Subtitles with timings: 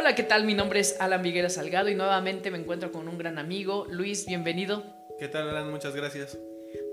[0.00, 0.44] Hola, ¿qué tal?
[0.46, 3.86] Mi nombre es Alan Viguera Salgado y nuevamente me encuentro con un gran amigo.
[3.90, 4.82] Luis, bienvenido.
[5.18, 5.70] ¿Qué tal, Alan?
[5.70, 6.38] Muchas gracias.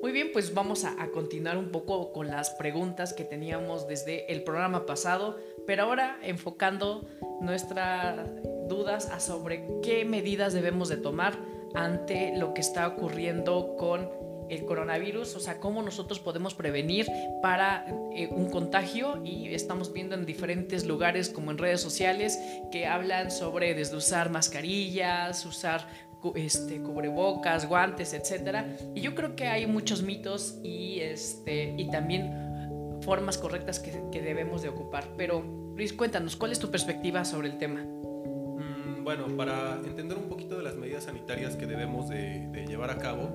[0.01, 4.29] Muy bien, pues vamos a, a, continuar un poco con las preguntas que teníamos desde
[4.33, 7.07] el programa pasado, pero ahora enfocando
[7.39, 8.27] nuestras
[8.67, 11.39] dudas a sobre qué medidas debemos de tomar
[11.75, 14.09] ante lo que está ocurriendo con
[14.49, 17.07] el coronavirus, o sea, cómo nosotros podemos prevenir
[17.41, 22.39] para eh, un contagio y estamos viendo en diferentes lugares como en redes sociales
[22.71, 25.87] que hablan sobre desde usar mascarillas, usar
[26.35, 28.75] este, cubrebocas, guantes, etcétera.
[28.95, 34.21] Y yo creo que hay muchos mitos y, este, y también formas correctas que, que
[34.21, 35.05] debemos de ocupar.
[35.17, 35.43] Pero
[35.77, 37.81] Luis, cuéntanos, ¿cuál es tu perspectiva sobre el tema?
[37.81, 42.97] Mm, bueno, para entender un poquito de las medidas sanitarias que debemos de, llevar a
[42.97, 43.29] cabo,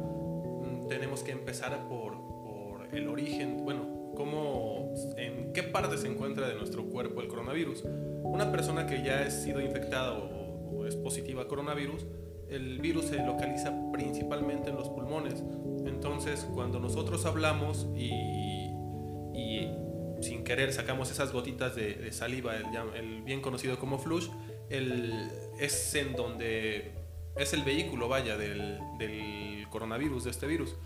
[0.89, 6.55] tenemos que empezar por, por, el origen, bueno, cómo, en qué parte se encuentra de
[6.55, 7.85] nuestro cuerpo el coronavirus.
[8.23, 12.07] Una persona que ya ha sido infectada o, o es positiva a coronavirus,
[12.49, 15.43] el virus se localiza principalmente en los pulmones.
[15.87, 18.13] Entonces, cuando nosotros hablamos y,
[19.35, 19.71] y
[20.21, 24.29] sin querer sacamos esas gotitas de, de saliva, el, el, bien conocido como flush,
[24.69, 26.93] el, es en donde
[27.37, 30.77] es el vehículo, vaya, del, del coronavirus, de este virus.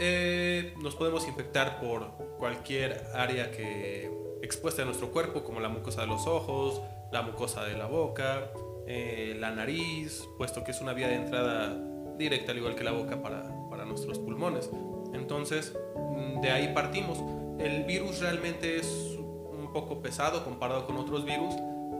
[0.00, 4.10] Eh, nos podemos infectar por cualquier área que
[4.42, 8.50] expuesta de nuestro cuerpo, como la mucosa de los ojos, la mucosa de la boca,
[8.86, 11.76] eh, la nariz, puesto que es una vía de entrada
[12.16, 14.70] directa, al igual que la boca, para, para nuestros pulmones.
[15.12, 17.18] Entonces, mm, de ahí partimos.
[17.58, 21.54] El virus realmente es un poco pesado comparado con otros virus.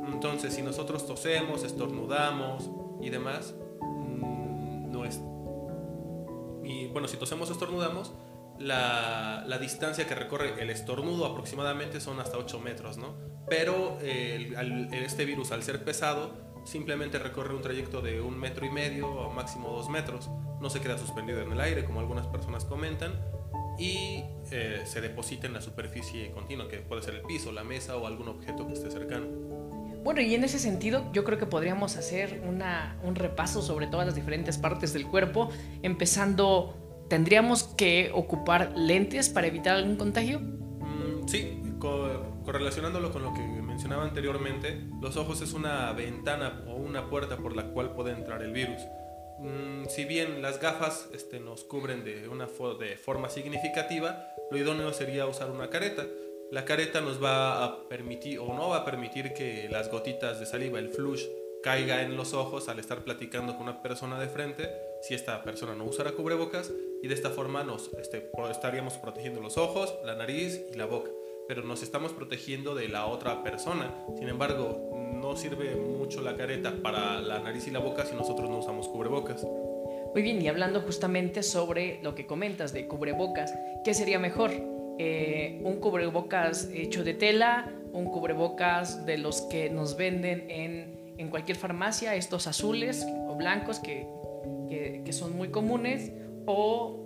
[0.07, 3.55] Entonces, si nosotros tosemos, estornudamos y demás,
[6.93, 8.13] Bueno, si tosemos, estornudamos,
[8.59, 13.15] la, distancia que recorre el estornudo aproximadamente son hasta 8 metros, ¿no?
[13.49, 14.53] Pero eh,
[14.93, 19.31] este virus, al ser pesado, simplemente recorre un trayecto de un metro y medio o
[19.31, 20.29] máximo dos metros.
[20.61, 23.13] No se queda suspendido en el aire, como algunas personas comentan,
[23.79, 27.97] y eh, se deposita en la superficie continua, que puede ser el piso, la mesa
[27.97, 29.48] o algún objeto que esté cercano.
[30.09, 34.07] Bueno, y en ese sentido yo creo que podríamos hacer una, un repaso sobre todas
[34.07, 35.51] las diferentes partes del cuerpo,
[35.83, 40.41] empezando, ¿tendríamos que ocupar lentes para evitar algún contagio?
[40.41, 46.77] Mm, sí, co correlacionándolo con lo que mencionaba anteriormente, los ojos es una ventana o
[46.77, 48.81] una puerta por la cual puede entrar el virus.
[49.41, 54.57] Mm, si bien las gafas este, nos cubren de una fo de forma significativa, lo
[54.57, 56.07] idóneo sería usar una careta.
[56.51, 60.47] La careta nos va a permitir o no va a permitir que las gotitas de
[60.47, 61.25] saliva, el flush,
[61.63, 64.71] caiga en los ojos al estar platicando con una persona de frente
[65.03, 66.73] si esta persona no usara cubrebocas
[67.03, 71.11] y de esta forma nos este, estaríamos protegiendo los ojos, la nariz y la boca
[71.49, 74.05] pero nos estamos protegiendo de la otra persona.
[74.19, 78.51] Sin embargo, no sirve mucho la careta para la nariz y la boca si nosotros
[78.51, 79.45] no usamos cubrebocas.
[80.13, 84.78] Muy bien, y hablando justamente sobre lo que comentas de cubrebocas, ¿qué sería mejor?
[84.99, 87.73] Eh, ¿Un cubrebocas hecho de tela?
[87.93, 93.79] ¿Un cubrebocas de los que nos venden en, en cualquier farmacia, estos azules o blancos
[93.79, 94.09] que,
[95.05, 96.13] que, son muy comunes?
[96.47, 97.05] ¿O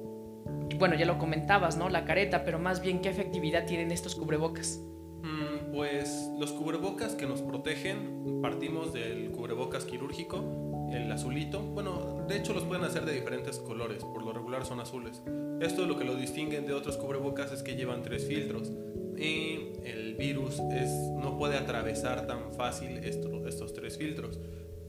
[0.79, 1.89] bueno, ya lo comentabas, ¿no?
[1.89, 4.81] La careta, pero más bien, ¿qué efectividad tienen estos cubrebocas?
[5.23, 10.39] Mm, pues los cubrebocas que nos protegen, partimos del cubrebocas quirúrgico,
[10.95, 11.61] el azulito.
[11.61, 15.23] Bueno, de hecho los pueden hacer de diferentes colores, por lo regular son azules.
[15.61, 18.71] Esto lo que lo distinguen de otros cubrebocas es que llevan tres filtros
[19.17, 24.39] y el virus es, no puede atravesar tan fácil estos tres filtros.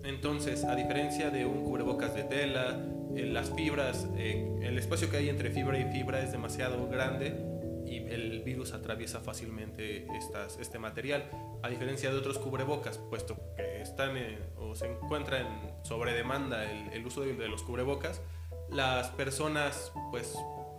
[0.04, 2.78] Entonces, a diferencia de un cubrebocas de tela,
[3.16, 7.53] eh, las fibras, eh, el espacio que hay entre fibra y fibra es demasiado grande
[7.94, 11.30] y el virus atraviesa fácilmente estas, este material,
[11.62, 14.18] a diferencia de otros cubrebocas, puesto que están
[14.58, 15.48] o se encuentra en
[15.84, 18.22] sobredemanda el, el uso de, de, los cubrebocas,
[18.70, 20.36] las personas pues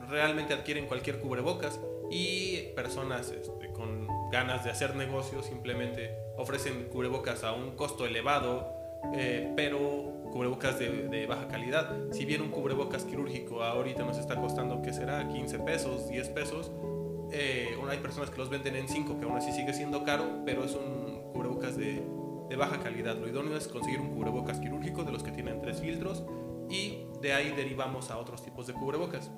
[0.08, 1.80] realmente adquieren cualquier cubrebocas
[2.10, 8.72] y personas este, con ganas de hacer negocios simplemente ofrecen cubrebocas a un costo elevado,
[9.14, 11.90] eh, pero cubrebocas de, de, baja calidad.
[12.12, 15.28] Si bien un cubrebocas quirúrgico ahorita nos está costando, ¿qué será?
[15.28, 16.72] 15 pesos, 10 pesos.
[17.36, 20.64] Eh, hay personas que los venden en 5, que aún así sigue siendo caro, pero
[20.64, 22.00] es un cubrebocas de,
[22.48, 23.16] de baja calidad.
[23.16, 26.22] Lo idóneo es conseguir un cubrebocas quirúrgico de los que tienen tres filtros
[26.70, 29.30] y de ahí derivamos a otros tipos de cubrebocas.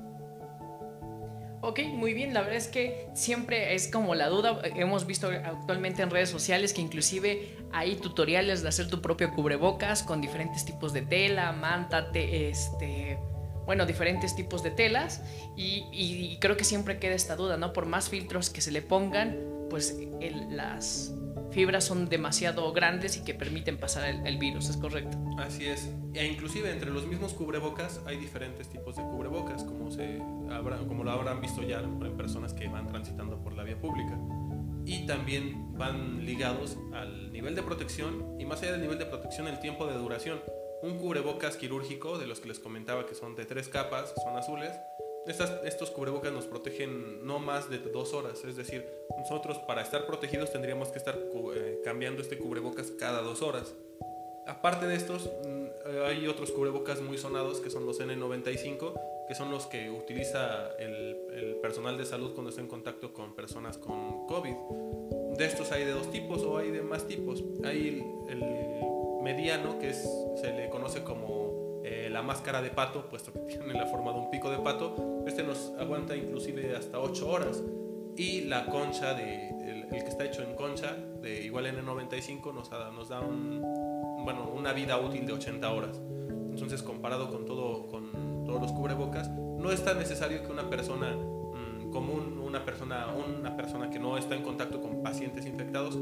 [1.63, 2.35] Ok, muy bien.
[2.35, 4.61] La verdad es que siempre es como la duda.
[4.63, 10.03] Hemos visto actualmente en redes sociales que inclusive hay tutoriales de hacer tu propio cubrebocas
[10.03, 13.19] con diferentes tipos de tela, manta, te, este,
[13.67, 15.23] bueno, diferentes tipos de telas
[15.57, 17.73] y, creo que siempre queda esta duda, ¿no?
[17.73, 19.37] Por más filtros que se le pongan,
[19.69, 19.99] pues
[20.51, 21.13] las
[21.51, 25.19] fibras son demasiado grandes y que permiten pasar el, virus, ¿es correcto?
[25.39, 25.91] Así es.
[26.15, 30.21] E inclusive entre los mismos cubrebocas hay diferentes tipos de cubrebocas, como, se
[30.51, 34.17] habrá, como lo habrán visto ya en personas que van transitando por la vía pública.
[34.85, 39.49] Y también van ligados al nivel de protección y más allá del nivel de protección,
[39.49, 40.39] el tiempo de duración
[40.87, 44.73] un cubrebocas quirúrgico, de los que les comentaba que son de tres capas, son azules.
[45.65, 48.87] estos cubrebocas nos protegen no más de dos horas, es decir,
[49.19, 51.19] nosotros para estar protegidos tendríamos que estar
[51.55, 53.75] eh, cambiando este cubrebocas cada dos horas.
[54.47, 58.95] Aparte de estos, mm, hay otros cubrebocas muy sonados que son los N95,
[59.27, 61.17] que son los que utiliza el,
[61.61, 64.55] personal de salud cuando está en contacto con personas con COVID.
[65.37, 67.43] De estos hay de dos tipos o hay de más tipos.
[67.65, 68.41] Hay el
[69.27, 70.09] mediano, que es,
[70.41, 74.21] se le conoce como eh, la máscara de pato, puesto que tiene la forma de
[74.21, 75.25] un pico de pato.
[75.27, 77.63] Este nos aguanta inclusive hasta 8 horas.
[78.17, 82.91] Y la concha, de, el, que está hecho en concha, de igual N95, nos, da,
[82.93, 83.61] nos da un,
[84.25, 86.01] bueno, una vida útil de 80 horas.
[86.51, 91.15] Entonces, comparado con, todo, con todos los cubrebocas, no es tan necesario que una persona
[91.15, 95.99] mm, común, una persona, una persona que no está en contacto con pacientes infectados,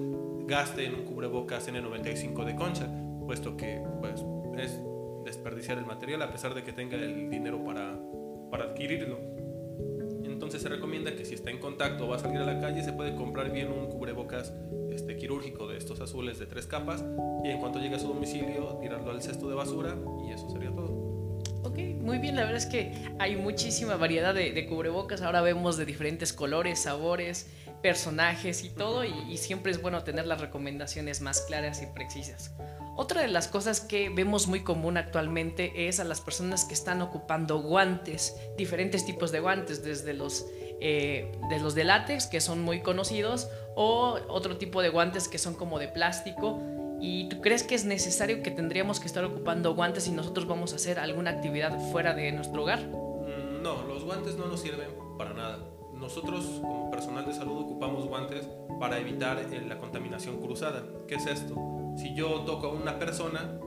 [0.46, 2.86] gaste en un cubrebocas N95 de concha
[3.26, 4.24] puesto que pues,
[4.58, 4.80] es
[5.24, 7.98] desperdiciar el material a pesar de que tenga el dinero para,
[8.50, 9.18] para adquirirlo.
[10.24, 12.82] Entonces se recomienda que si está en contacto o va a salir a la calle,
[12.82, 14.52] se puede comprar bien un cubrebocas
[14.90, 17.04] este, quirúrgico de estos azules de tres capas
[17.42, 20.70] y en cuanto llegue a su domicilio, tirarlo al cesto de basura y eso sería
[20.70, 21.04] todo.
[21.62, 25.86] Ok, muy bien, la verdad es que hay muchísima variedad de, cubrebocas, ahora vemos de
[25.86, 27.48] diferentes colores, sabores,
[27.80, 32.54] personajes y todo, y siempre es bueno tener las recomendaciones más claras y precisas.
[32.96, 37.02] Otra de las cosas que vemos muy común actualmente es a las personas que están
[37.02, 40.46] ocupando guantes, diferentes tipos de guantes, desde los,
[40.80, 45.38] eh, de los de látex, que son muy conocidos, o otro tipo de guantes que
[45.38, 46.62] son como de plástico.
[47.00, 50.72] ¿Y tú crees que es necesario que tendríamos que estar ocupando guantes si nosotros vamos
[50.72, 52.80] a hacer alguna actividad fuera de nuestro hogar?
[52.80, 54.88] Mm, no, los guantes no nos sirven
[55.18, 55.58] para nada.
[55.94, 58.46] Nosotros como personal de salud ocupamos guantes
[58.78, 60.84] para evitar eh, la contaminación cruzada.
[61.08, 61.73] ¿Qué es esto?
[61.96, 63.58] Si yo toco a una persona,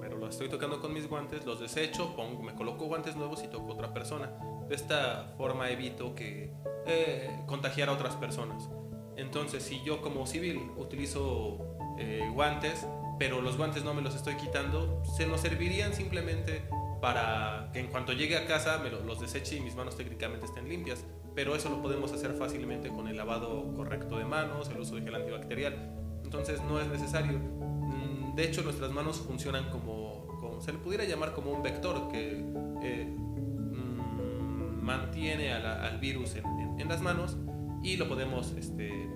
[0.00, 3.48] pero lo estoy tocando con mis guantes, los desecho, pongo, me coloco guantes nuevos y
[3.48, 4.32] toco a otra persona.
[4.68, 6.52] De esta forma evito que
[6.86, 8.68] eh, contagiar a otras personas.
[9.16, 11.58] Entonces, si yo como civil utilizo
[11.98, 12.86] eh, guantes,
[13.18, 16.62] pero los guantes no me los estoy quitando, se nos servirían simplemente
[17.00, 20.68] para que en cuanto llegue a casa me los deseche y mis manos técnicamente estén
[20.68, 21.04] limpias.
[21.34, 25.02] Pero eso lo podemos hacer fácilmente con el lavado correcto de manos, el uso de
[25.02, 26.07] gel antibacterial.
[26.28, 27.40] Entonces no es necesario.
[28.36, 32.44] De hecho, nuestras manos funcionan como, se le pudiera llamar como un vector que
[32.82, 37.38] eh, mm, mantiene al virus en, las manos
[37.82, 39.08] y lo podemos este,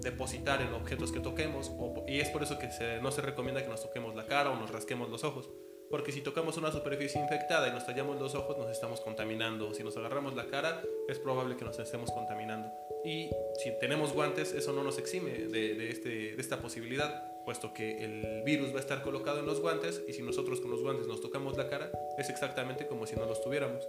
[0.00, 1.72] depositar en objetos que toquemos.
[2.06, 2.68] y es por eso que
[3.02, 5.50] no se recomienda que nos toquemos la cara o nos rasquemos los ojos.
[5.90, 9.74] Porque si tocamos una superficie infectada y nos tallamos los ojos, nos estamos contaminando.
[9.74, 12.70] Si nos agarramos la cara, es probable que nos estemos contaminando.
[13.04, 13.30] Y
[13.62, 18.42] si tenemos guantes, eso no nos exime de, este, de esta posibilidad puesto que el
[18.44, 21.20] virus va a estar colocado en los guantes y si nosotros con los guantes nos
[21.20, 23.88] tocamos la cara, es exactamente como si no los tuviéramos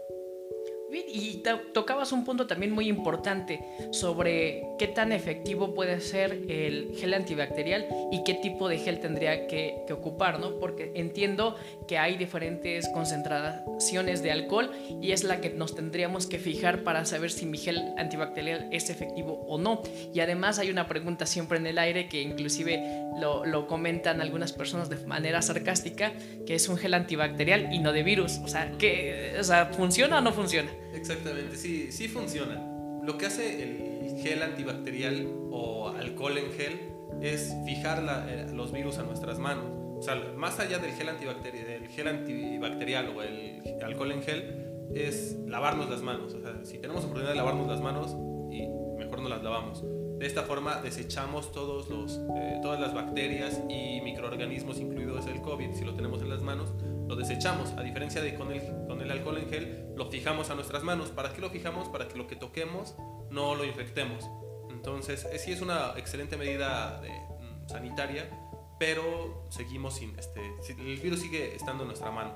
[0.93, 1.43] y
[1.73, 7.87] tocabas un punto también muy importante sobre qué tan efectivo puede ser el gel antibacterial
[8.11, 10.57] y qué tipo de gel tendría que, ocupar, ¿no?
[10.59, 11.55] Porque entiendo
[11.87, 14.71] que hay diferentes concentraciones de alcohol
[15.01, 18.89] y es la que nos tendríamos que fijar para saber si mi gel antibacterial es
[18.89, 19.81] efectivo o no.
[20.13, 22.81] Y además hay una pregunta siempre en el aire que inclusive
[23.19, 26.13] lo, lo comentan algunas personas de manera sarcástica,
[26.45, 28.39] que es un gel antibacterial y no de virus.
[28.43, 30.71] O sea, que, o sea ¿funciona o no funciona?
[30.93, 32.67] Exactamente, sí, sí funciona.
[33.03, 36.79] Lo que hace el gel antibacterial o alcohol en gel
[37.21, 39.65] es fijar eh, los virus a nuestras manos.
[39.97, 44.71] O sea, más allá del gel, antibacterial, del gel antibacterial o el alcohol en gel,
[44.95, 46.33] es lavarnos las manos.
[46.33, 48.15] O sea, si tenemos oportunidad de lavarnos las manos,
[48.51, 48.67] y
[48.97, 49.83] mejor no las lavamos.
[50.21, 55.73] De esta forma desechamos todos los, eh, todas las bacterias y microorganismos, incluidos el COVID,
[55.73, 56.69] si lo tenemos en las manos,
[57.07, 57.71] lo desechamos.
[57.71, 61.09] A diferencia de con el, con el alcohol en gel, lo fijamos a nuestras manos.
[61.09, 61.89] ¿Para qué lo fijamos?
[61.89, 62.95] Para que lo que toquemos
[63.31, 64.29] no lo infectemos.
[64.69, 68.29] Entonces, eh, sí es una excelente medida mm, sanitaria,
[68.77, 72.35] pero seguimos sin, este, el virus sigue estando en nuestra mano.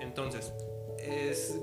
[0.00, 0.52] Entonces,
[0.98, 1.56] es,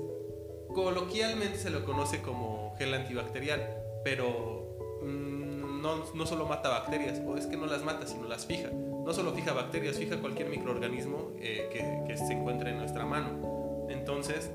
[0.68, 5.39] coloquialmente se lo conoce como gel antibacterial, pero mm,
[5.80, 8.70] no, no solo mata bacterias, o es que no las mata, sino las fija
[9.04, 11.68] no solo fija bacterias, fija cualquier microorganismo eh,
[12.06, 13.86] que, se encuentre en nuestra mano.
[13.88, 14.50] Entonces,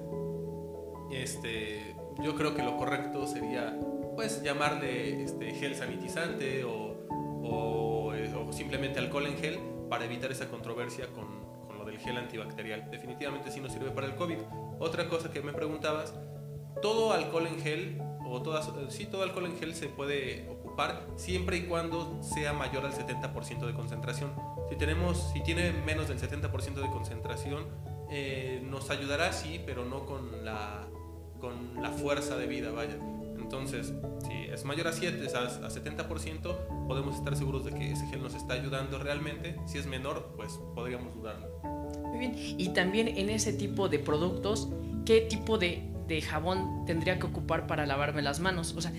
[1.11, 3.77] este, yo creo que lo correcto sería
[4.15, 6.95] pues llamarle este, gel sanitizante o,
[7.43, 11.25] o, eh, o simplemente alcohol en gel para evitar esa controversia con,
[11.67, 12.89] con, lo del gel antibacterial.
[12.89, 14.37] Definitivamente sí nos sirve para el COVID.
[14.79, 16.13] Otra cosa que me preguntabas,
[16.81, 20.47] todo alcohol en gel o todas, sí, todo alcohol en gel se puede
[21.15, 24.31] siempre y cuando sea mayor al 70% de concentración.
[24.69, 27.65] Si, tenemos, si tiene menos del 70% de concentración,
[28.09, 30.87] eh, nos ayudará sí, pero no con la,
[31.39, 32.97] con la fuerza de vida, vaya.
[33.37, 33.93] Entonces,
[34.27, 38.33] si es mayor a 7, a 70%, podemos estar seguros de que ese gel nos
[38.33, 39.55] está ayudando realmente.
[39.67, 41.47] Si es menor, pues podríamos dudarlo.
[42.05, 42.33] Muy bien.
[42.35, 44.69] Y también en ese tipo de productos,
[45.05, 48.73] ¿qué tipo de, de jabón tendría que ocupar para lavarme las manos?
[48.75, 48.91] O sea,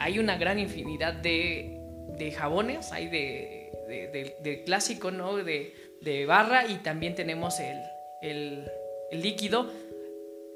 [0.00, 1.80] hay una gran infinidad de,
[2.18, 5.36] de jabones, hay de, clásico, ¿no?
[5.36, 7.80] De, barra y también tenemos el,
[8.22, 8.70] el,
[9.10, 9.70] el líquido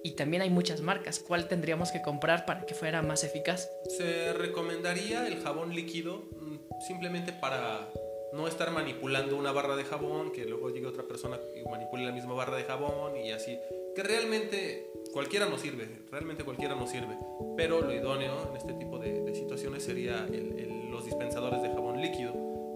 [0.02, 1.18] y también hay muchas marcas.
[1.18, 3.70] ¿Cuál tendríamos que comprar para que fuera más eficaz?
[3.96, 7.88] Se recomendaría el jabón líquido mm, simplemente para
[8.32, 12.12] no estar manipulando una barra de jabón, que luego llegue otra persona y manipule la
[12.12, 13.58] misma barra de jabón y así.
[13.94, 17.16] Que realmente cualquiera nos sirve, realmente cualquiera nos sirve.
[17.56, 20.26] Pero lo idóneo en este tipo de, situaciones sería
[20.90, 22.32] los dispensadores de jabón líquido,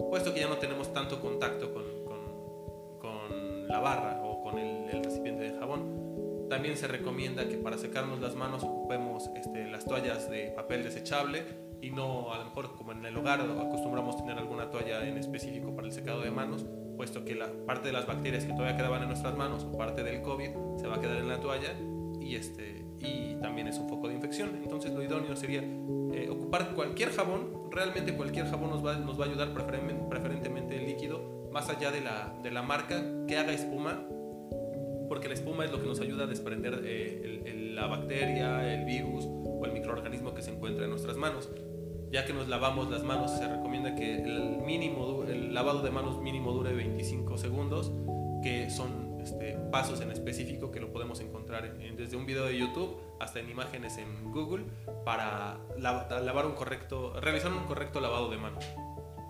[0.09, 4.89] puesto que ya no tenemos tanto contacto con, con, con la barra o con el,
[4.89, 6.47] el recipiente de jabón.
[6.49, 11.43] También se recomienda que para secarnos las manos ocupemos este, las toallas de papel desechable
[11.83, 15.75] y no a lo mejor como en el hogar acostumbramos tener alguna toalla en específico
[15.75, 19.01] para el secado de manos, puesto que la parte de las bacterias que todavía quedaban
[19.01, 21.73] en nuestras manos o parte del COVID se va a quedar en la toalla
[22.21, 24.61] y, este, y también es un foco de infección.
[24.63, 29.25] Entonces lo idóneo sería eh, ocupar cualquier jabón, realmente cualquier jabón nos va, nos va
[29.25, 34.07] a ayudar, preferentemente el líquido, más allá de la, de la marca, que haga espuma
[35.09, 39.25] porque la espuma es lo que nos ayuda a desprender eh, la bacteria, el virus
[39.27, 41.51] o el microorganismo que se encuentra en nuestras manos.
[42.13, 46.21] Ya que nos lavamos las manos, se recomienda que el, mínimo, el lavado de manos
[46.21, 47.91] mínimo dure 25 segundos,
[48.43, 52.99] que son este, pasos en específico que lo podemos encontrar desde un video de YouTube
[53.19, 54.65] hasta en imágenes en Google
[55.03, 58.63] para lavar un correcto, realizar un correcto lavado de manos.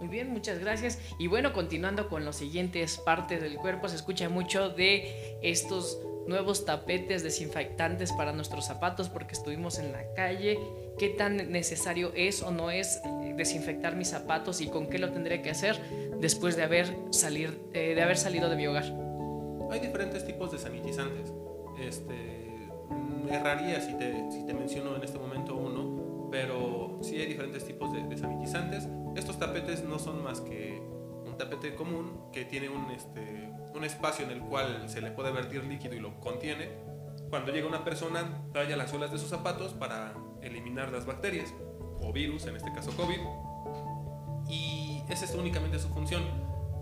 [0.02, 1.00] Muy bien, muchas gracias.
[1.20, 6.66] Y bueno, continuando con las siguientes partes del cuerpo, se escucha mucho de estos nuevos
[6.66, 10.60] tapetes desinfectantes para nuestros zapatos porque estuvimos en la calle.
[10.98, 15.12] ¿Qué tan necesario es o no es eh, desinfectar mis zapatos y con qué lo
[15.12, 15.80] tendré que hacer
[16.20, 18.86] después de haber, salir, eh, de haber salido de mi hogar?
[19.72, 21.34] Hay diferentes tipos de sanitizantes.
[21.80, 22.14] Este,
[22.90, 27.66] mm, erraría si te, si te menciono en este momento uno, pero sí hay diferentes
[27.66, 30.82] tipos de, sanitizantes estos tapetes no son más que
[31.26, 35.32] un tapete común que tiene un, este, un espacio en el cual se le puede
[35.32, 36.70] vertir líquido y lo contiene.
[37.30, 40.14] Cuando llega una persona, talla las suelas de sus zapatos para
[40.46, 41.54] eliminar las bacterias
[42.02, 43.20] o virus, en este caso COVID.
[44.50, 46.24] Y esa es únicamente su función.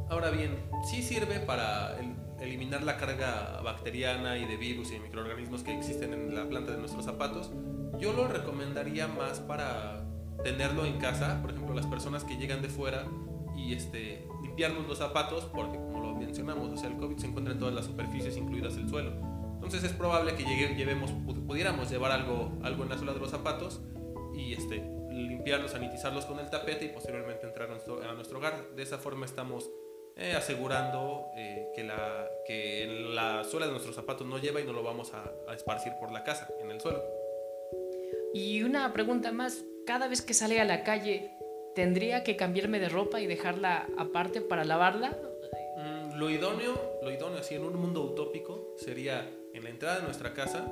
[0.09, 0.57] Ahora bien,
[0.89, 1.97] sí sirve para
[2.39, 6.71] eliminar la carga bacteriana y de virus y de microorganismos que existen en la planta
[6.71, 7.51] de nuestros zapatos.
[7.99, 10.03] Yo lo recomendaría más para
[10.43, 13.05] tenerlo en casa, por ejemplo, las personas que llegan de fuera
[13.55, 17.53] y este, limpiarnos los zapatos, porque como lo mencionamos, o sea, el COVID se encuentra
[17.53, 19.11] en todas las superficies, incluidas el suelo.
[19.63, 21.11] Entonces es probable que llevemos,
[21.47, 23.79] pudiéramos llevar algo, algo en la suela de los zapatos
[24.33, 24.77] y este,
[25.11, 28.71] limpiarlos, sanitizarlos con el tapete y posteriormente entrar a nuestro, a nuestro hogar.
[28.75, 29.69] De esa forma estamos
[30.17, 34.73] eh, asegurando eh, que, la, que la suela de nuestros zapatos no lleva y no
[34.73, 37.03] lo vamos a, a esparcir por la casa, en el suelo.
[38.33, 41.31] Y una pregunta más, cada vez que sale a la calle,
[41.75, 45.17] ¿tendría que cambiarme de ropa y dejarla aparte para lavarla?
[45.77, 50.03] Mm, lo idóneo, lo idóneo, así en un mundo utópico, sería en la entrada de
[50.03, 50.65] nuestra casa,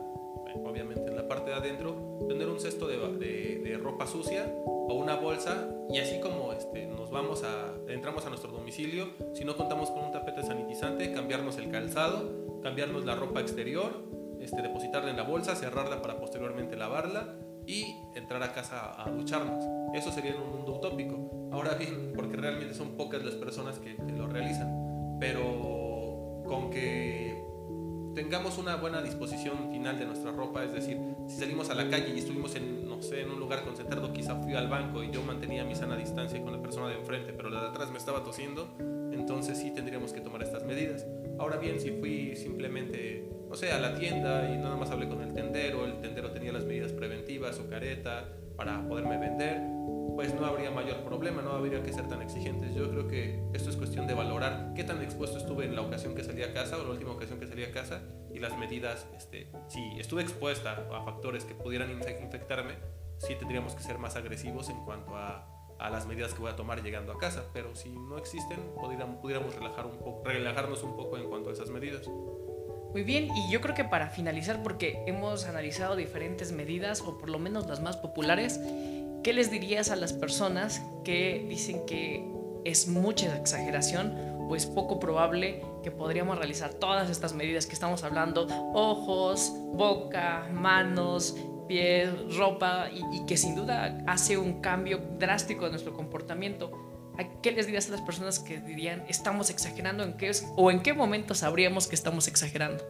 [0.65, 5.15] obviamente en la parte de adentro, tener un cesto de, de, ropa sucia o una
[5.15, 9.89] bolsa y así como este, nos vamos a, entramos a nuestro domicilio, si no contamos
[9.89, 14.03] con un tapete sanitizante, cambiarnos el calzado, cambiarnos la ropa exterior,
[14.41, 19.63] este, depositarla en la bolsa, cerrarla para posteriormente lavarla y entrar a casa a ducharnos.
[19.93, 21.49] Eso sería en un mundo utópico.
[21.51, 27.38] Ahora bien, porque realmente son pocas las personas que, lo realizan, pero con que
[28.15, 30.97] tengamos una buena disposición final de nuestra ropa, es decir,
[31.27, 34.35] si salimos a la calle y estuvimos en, no sé, en un lugar concentrado, quizá
[34.35, 37.49] fui al banco y yo mantenía mi sana distancia con la persona de enfrente, pero
[37.49, 38.75] la de atrás me estaba tosiendo,
[39.11, 41.05] entonces sí tendríamos que tomar estas medidas.
[41.37, 45.21] Ahora bien, si fui simplemente o sea, a la tienda y nada más hablé con
[45.21, 49.59] el tendero, el tendero tenía las medidas preventivas o careta para poderme vender,
[50.19, 52.75] pues no habría mayor problema, no habría que ser tan exigentes.
[52.75, 56.13] Yo creo que esto es cuestión de valorar qué tan expuesto estuve en la ocasión
[56.13, 58.01] que salí a casa o la última ocasión que salí a casa
[58.33, 62.73] y las medidas, este, si estuve expuesta a factores que pudieran infectarme,
[63.17, 65.47] sí tendríamos que ser más agresivos en cuanto a,
[65.79, 69.55] a las medidas que voy a tomar llegando a casa, pero si no existen, pudiéramos,
[70.25, 72.09] relajarnos un poco en cuanto a esas medidas.
[72.91, 77.29] Muy bien, y yo creo que para finalizar, porque hemos analizado diferentes medidas, o por
[77.29, 78.59] lo menos las más populares,
[79.23, 82.25] ¿qué les dirías a las personas que dicen que
[82.65, 84.13] es mucha exageración
[84.49, 88.47] o es poco probable que podríamos realizar todas estas medidas que estamos hablando?
[88.73, 91.35] Ojos, boca, manos,
[91.67, 96.71] pies, ropa, y, que sin duda hace un cambio drástico en nuestro comportamiento.
[97.17, 100.71] ¿A qué les dirías a las personas que dirían estamos exagerando en qué es o
[100.71, 102.83] en qué momento sabríamos que estamos exagerando?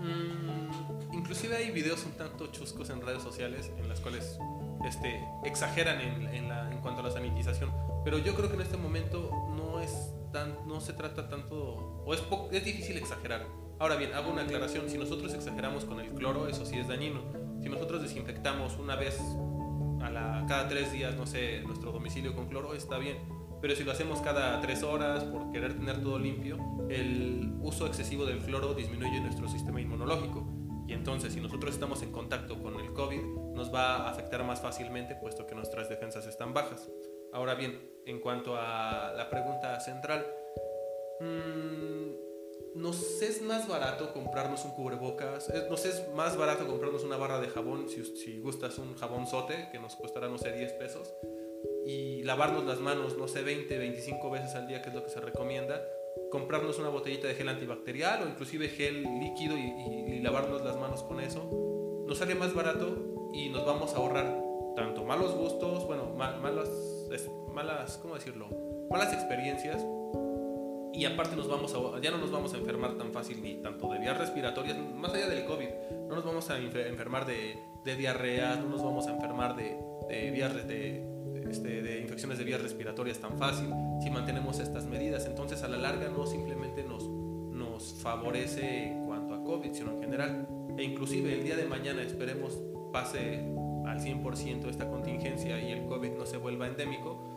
[0.00, 0.35] Mm,
[1.26, 4.38] inclusive hay videos un tanto chuscos en redes sociales en las cuales
[4.86, 7.72] este, exageran en, en, la, en cuanto a la sanitización,
[8.04, 11.56] pero yo creo que en este momento no es tan, no se trata tanto
[12.06, 13.44] o es, es difícil exagerar.
[13.80, 17.22] Ahora bien, hago una aclaración, si nosotros exageramos con el cloro, eso sí es dañino
[17.60, 19.20] si nosotros desinfectamos una vez
[20.00, 23.16] a la, cada tres días, no sé, nuestro domicilio con cloro, está bien.
[23.60, 28.24] Pero si lo hacemos cada tres horas por querer tener todo limpio, el uso excesivo
[28.24, 30.46] del cloro disminuye nuestro sistema inmunológico.
[30.86, 33.22] Y entonces, si nosotros estamos en contacto con el COVID,
[33.54, 36.88] nos va a afectar más fácilmente, puesto que nuestras defensas están bajas.
[37.32, 40.26] Ahora bien, en cuanto a la pregunta central,
[41.20, 42.26] mmm,
[42.76, 47.48] nos es más barato comprarnos un cubrebocas, nos es más barato comprarnos una barra de
[47.48, 51.14] jabón, si, si gustas un jabón sote, que nos costará, no sé, 10 pesos,
[51.86, 55.10] y lavarnos las manos, no sé, 20, 25 veces al día, que es lo que
[55.10, 55.82] se recomienda,
[56.36, 61.18] comprarnos una botellita de gel antibacterial o inclusive gel líquido y, lavarnos las manos con
[61.20, 61.48] eso,
[62.06, 64.42] nos sale más barato y nos vamos a ahorrar
[64.74, 66.68] tanto malos gustos, bueno, malas,
[67.54, 68.48] malas, ¿cómo decirlo?
[68.90, 69.82] Malas experiencias
[70.92, 73.90] y aparte nos vamos a, ya no nos vamos a enfermar tan fácil ni tanto
[73.90, 75.68] de vías respiratorias, más allá del COVID,
[76.08, 79.78] no nos vamos a enfermar de, de diarrea, no nos vamos a enfermar de,
[80.10, 81.02] de vías de,
[81.50, 83.68] este, de infecciones de vías respiratorias tan fácil
[84.02, 85.26] si mantenemos estas medidas.
[85.26, 90.00] Entonces a la larga no simplemente nos, nos favorece en cuanto a COVID, sino en
[90.00, 90.48] general.
[90.76, 92.60] E inclusive el día de mañana esperemos
[92.92, 93.40] pase
[93.86, 97.36] al 100% esta contingencia y el COVID no se vuelva endémico,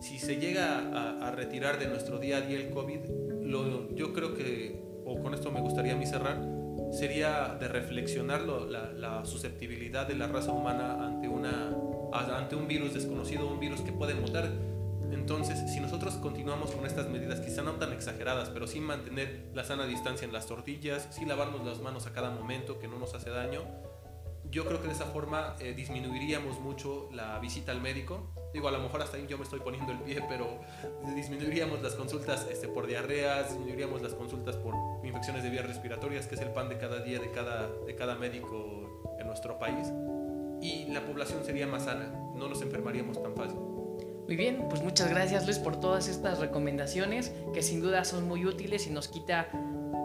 [0.00, 3.00] si se llega a, retirar de nuestro día a día el COVID,
[3.42, 6.40] lo, yo creo que, o con esto me gustaría a mí cerrar,
[6.92, 11.74] sería de reflexionar la, susceptibilidad de la raza humana ante, una,
[12.12, 14.50] ante un virus desconocido, un virus que puede mutar.
[15.10, 19.64] Entonces, si nosotros continuamos con estas medidas, quizá no tan exageradas, pero sin mantener la
[19.64, 23.14] sana distancia en las tortillas, sin lavarnos las manos a cada momento, que no nos
[23.14, 23.62] hace daño,
[24.50, 28.30] yo creo que de esa forma eh, disminuiríamos mucho la visita al médico.
[28.54, 30.60] Digo, a lo mejor hasta ahí yo me estoy poniendo el pie, pero
[31.14, 36.34] disminuiríamos las consultas este, por diarreas, disminuiríamos las consultas por infecciones de vías respiratorias, que
[36.34, 39.92] es el pan de cada día de cada, de cada médico en nuestro país.
[40.60, 43.58] Y la población sería más sana, no nos enfermaríamos tan fácil.
[44.26, 48.44] Muy bien, pues muchas gracias Luis por todas estas recomendaciones que sin duda son muy
[48.44, 49.48] útiles y nos quita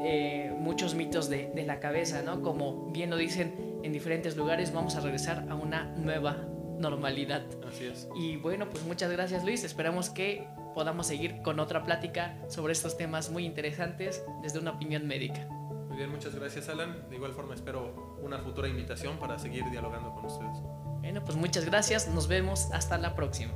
[0.06, 2.42] eh, muchos mitos de, de la cabeza, ¿no?
[2.42, 6.48] Como bien lo dicen en diferentes lugares, vamos a regresar a una nueva
[6.80, 7.44] normalidad.
[7.68, 8.08] Así es.
[8.16, 12.98] Y bueno, pues muchas gracias Luis, esperamos que podamos seguir con otra plática sobre estos
[12.98, 15.48] temas muy interesantes desde una opinión médica.
[15.90, 17.10] Muy bien, muchas gracias Alan.
[17.10, 20.58] De igual forma espero una futura invitación para seguir dialogando con ustedes.
[21.02, 23.54] Bueno, pues muchas gracias, nos vemos, hasta la próxima.